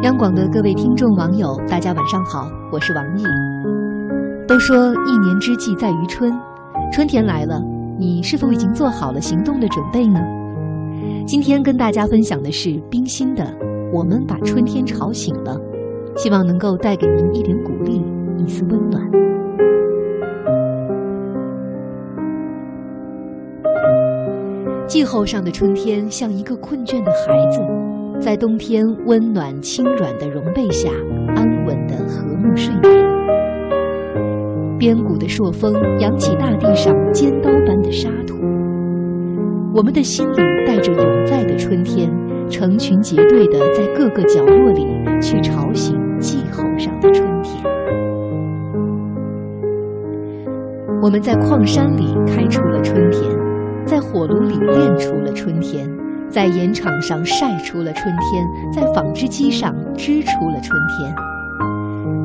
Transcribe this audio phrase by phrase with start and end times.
[0.00, 3.22] 央广的各位听众网友，大家晚上好，我是王毅。
[4.48, 6.32] 都说一年之计在于春，
[6.90, 7.60] 春天来了，
[7.96, 10.18] 你是否已经做好了行动的准备呢？
[11.24, 13.44] 今天跟大家分享的是冰心的
[13.92, 15.56] 《我们把春天吵醒了》，
[16.18, 18.02] 希望能够带给您一点鼓励，
[18.38, 19.00] 一丝温暖。
[24.88, 27.60] 气候上的春天像一个困倦的孩子。
[28.20, 30.90] 在冬天温暖轻软的绒被下，
[31.34, 33.02] 安稳的和睦睡眠。
[34.78, 38.36] 边谷的朔风扬起大地上尖刀般的沙土。
[39.74, 42.10] 我们的心里带着永在的春天，
[42.48, 44.86] 成群结队的在各个角落里
[45.20, 47.62] 去吵醒气候上的春天。
[51.02, 53.30] 我们在矿山里开出了春天，
[53.84, 55.88] 在火炉里炼出了春天。
[56.32, 61.14] 在盐场上晒出了春天，在纺织机上织出了春天，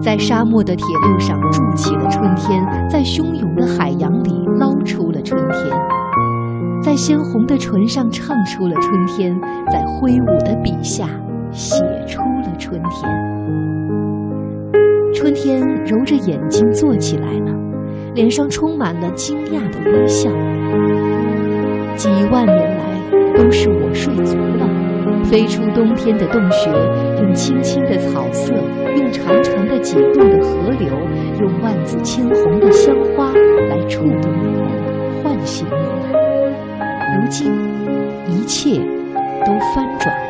[0.00, 5.76] 在沙漠的铁路上筑起了春天，在汹涌的海洋里捞出了春天，
[6.80, 9.36] 在鲜红的唇上唱出了春天，
[9.72, 11.08] 在挥舞的笔下
[11.50, 11.74] 写
[12.06, 13.10] 出了春天。
[15.12, 17.52] 春天揉着眼睛坐起来了，
[18.14, 20.30] 脸上充满了惊讶的微笑。
[21.96, 22.95] 几万年来。
[25.36, 26.70] 飞出冬天的洞穴，
[27.20, 28.54] 用青青的草色，
[28.96, 30.88] 用长长的几度的河流，
[31.38, 33.30] 用万紫千红的香花
[33.68, 34.66] 来触动你们，
[35.22, 36.10] 唤醒你们。
[37.20, 37.52] 如今，
[38.26, 38.80] 一切
[39.44, 40.24] 都翻转了。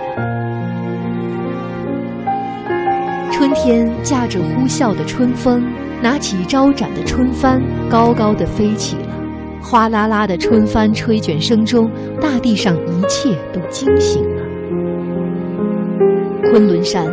[3.31, 5.63] 春天驾着呼啸的春风，
[6.03, 9.07] 拿起招展的春帆，高高的飞起了。
[9.63, 11.89] 哗啦啦的春帆吹卷声中，
[12.21, 14.46] 大地上一切都惊醒了。
[16.57, 17.07] 昆仑山，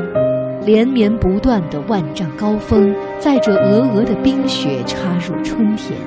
[0.66, 6.00] 连绵不断的万丈高峰，载着鹅鹅的冰雪插入春天。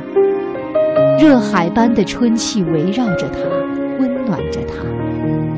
[1.21, 3.41] 热海般的春气围绕着它，
[4.01, 4.83] 温暖着它。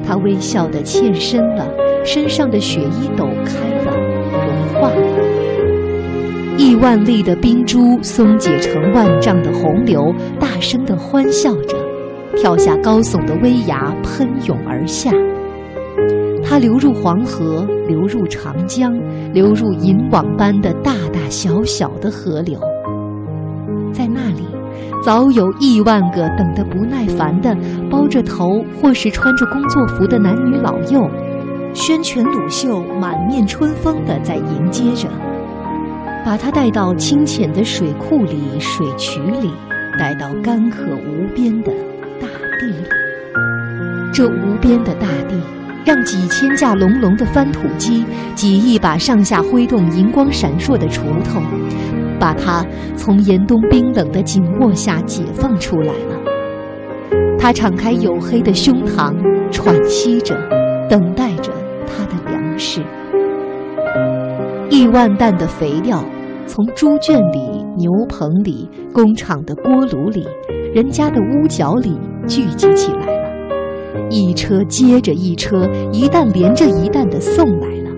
[0.05, 1.69] 它微笑地欠身了，
[2.05, 3.97] 身上的雪衣抖开了，
[4.33, 6.57] 融化了。
[6.57, 11.77] 亿万粒的冰珠松解成万丈的洪流，大声地欢笑着，
[12.35, 15.13] 跳下高耸的危崖，喷涌而下。
[16.49, 18.99] 它流入黄河，流入长江，
[19.35, 22.59] 流入银网般的大大小小的河流。
[23.93, 24.47] 在那里，
[25.05, 27.55] 早有亿万个等得不耐烦的
[27.91, 31.07] 包着头或是穿着工作服的男女老幼，
[31.75, 35.07] 宣拳鲁袖，满面春风的在迎接着。
[36.25, 39.51] 把它带到清浅的水库里、水渠里，
[39.99, 41.71] 带到干渴无边的
[42.21, 42.27] 大
[42.59, 42.89] 地里。
[44.13, 45.37] 这无边的大地，
[45.89, 48.05] 让几千架隆隆的翻土机、
[48.35, 51.41] 几亿把上下挥动、银光闪烁的锄头，
[52.21, 52.63] 把它
[52.95, 56.21] 从严冬冰冷的紧握下解放出来了。
[57.39, 59.15] 它敞开黝黑的胸膛，
[59.51, 60.37] 喘息着，
[60.91, 61.51] 等待着
[61.87, 62.83] 它的粮食。
[64.69, 66.05] 亿万担的肥料。
[66.47, 70.27] 从猪圈里、牛棚里、工厂的锅炉里、
[70.75, 71.95] 人家的屋角里
[72.27, 73.28] 聚集起来了，
[74.11, 77.91] 一车接着一车，一担连着一担的送来了。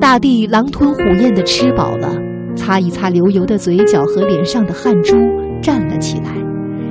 [0.00, 2.10] 大地狼吞虎咽的吃饱了，
[2.56, 5.16] 擦一擦流油的嘴角和脸上的汗珠，
[5.62, 6.30] 站了起来，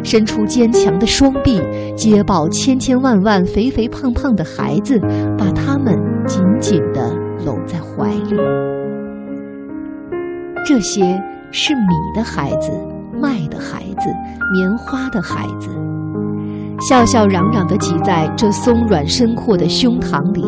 [0.03, 1.59] 伸出坚强的双臂，
[1.95, 4.99] 接抱千千万万肥肥胖胖的孩子，
[5.37, 7.01] 把他们紧紧地
[7.45, 8.37] 搂在怀里。
[10.65, 11.01] 这些
[11.51, 11.81] 是米
[12.15, 12.71] 的孩子，
[13.19, 14.07] 麦的孩子，
[14.53, 15.69] 棉花的孩子，
[16.87, 20.43] 笑笑嚷嚷地挤在这松软深阔的胸膛里，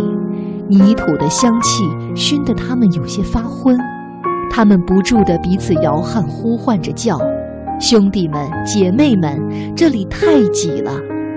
[0.69, 1.83] 泥土的香气
[2.15, 3.77] 熏得他们有些发昏，
[4.49, 7.19] 他们不住地彼此摇撼，呼唤着叫
[7.81, 9.41] ：“兄弟们，姐妹们，
[9.75, 10.93] 这里太挤了，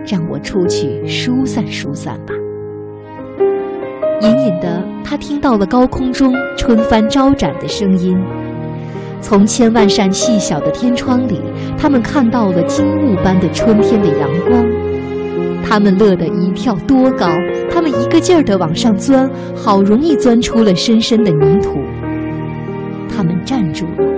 [0.06, 2.32] 让我出去疏散疏散吧。”
[4.22, 8.16] 隐隐的，他听到了高空中春帆招展的声音。
[9.20, 11.40] 从千万扇细小的天窗里，
[11.76, 14.73] 他们看到了金雾般的春天的阳光。
[15.74, 17.26] 他们乐得一跳多高，
[17.68, 21.80] 他们一个劲儿地往上钻，好容易钻出了深深的泥土。
[23.08, 24.08] 他们站住了，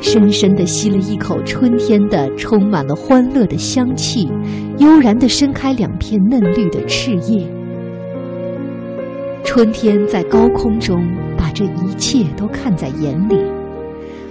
[0.00, 4.26] 深深地吸了一口春天的充满了欢乐的香气，
[4.78, 7.46] 悠然地伸开两片嫩绿的翅叶。
[9.44, 11.06] 春天在高空中
[11.36, 13.36] 把这一切都看在眼里。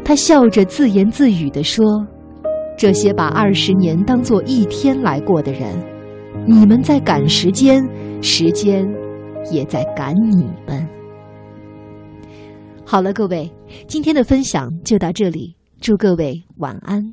[0.03, 1.85] 他笑着自言自语地说
[2.75, 5.69] ：“这些把二十年当做一天来过的人，
[6.47, 7.83] 你们在赶时间
[8.21, 8.87] 时间
[9.51, 10.87] 也在赶你们。
[12.85, 13.51] 好了各位
[13.87, 17.03] 今天的分享就到这里祝各位晚安。